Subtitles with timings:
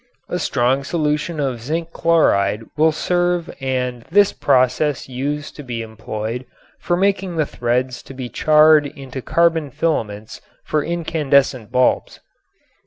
[0.29, 6.43] A strong solution of zinc chloride will serve and this process used to be employed
[6.79, 12.19] for making the threads to be charred into carbon filaments for incandescent bulbs.